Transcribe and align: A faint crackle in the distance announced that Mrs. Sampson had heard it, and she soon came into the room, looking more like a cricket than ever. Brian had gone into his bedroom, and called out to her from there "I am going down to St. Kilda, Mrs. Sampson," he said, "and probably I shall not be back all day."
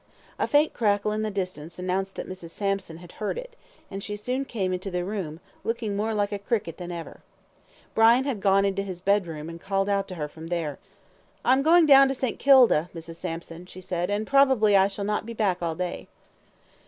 A 0.39 0.47
faint 0.47 0.73
crackle 0.73 1.11
in 1.11 1.21
the 1.21 1.29
distance 1.29 1.77
announced 1.77 2.15
that 2.15 2.27
Mrs. 2.27 2.49
Sampson 2.49 2.97
had 2.97 3.11
heard 3.11 3.37
it, 3.37 3.55
and 3.91 4.03
she 4.03 4.15
soon 4.15 4.45
came 4.45 4.73
into 4.73 4.89
the 4.89 5.05
room, 5.05 5.39
looking 5.63 5.95
more 5.95 6.15
like 6.15 6.31
a 6.31 6.39
cricket 6.39 6.77
than 6.77 6.91
ever. 6.91 7.19
Brian 7.93 8.23
had 8.23 8.41
gone 8.41 8.65
into 8.65 8.81
his 8.81 8.99
bedroom, 8.99 9.47
and 9.47 9.61
called 9.61 9.87
out 9.89 10.07
to 10.07 10.15
her 10.15 10.27
from 10.27 10.47
there 10.47 10.79
"I 11.45 11.53
am 11.53 11.61
going 11.61 11.85
down 11.85 12.07
to 12.07 12.15
St. 12.15 12.39
Kilda, 12.39 12.89
Mrs. 12.95 13.17
Sampson," 13.17 13.67
he 13.67 13.79
said, 13.79 14.09
"and 14.09 14.25
probably 14.25 14.75
I 14.75 14.87
shall 14.87 15.05
not 15.05 15.23
be 15.23 15.33
back 15.33 15.61
all 15.61 15.75
day." 15.75 16.07